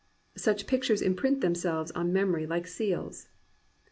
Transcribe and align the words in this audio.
Such 0.35 0.65
pictures 0.65 1.03
imprint 1.03 1.41
themselves 1.41 1.91
on 1.91 2.11
memory 2.11 2.47
hke 2.47 2.65
seals. 2.65 3.27